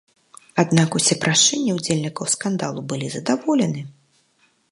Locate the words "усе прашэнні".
0.99-1.75